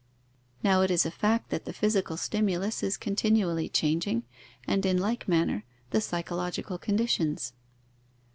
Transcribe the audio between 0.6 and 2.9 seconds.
Now it is a fact, that the physical stimulus